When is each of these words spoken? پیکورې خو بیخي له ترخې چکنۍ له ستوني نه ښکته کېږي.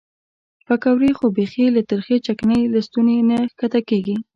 پیکورې 0.67 1.11
خو 1.17 1.25
بیخي 1.35 1.65
له 1.75 1.81
ترخې 1.89 2.17
چکنۍ 2.27 2.61
له 2.73 2.79
ستوني 2.87 3.17
نه 3.29 3.37
ښکته 3.51 3.79
کېږي. 3.89 4.15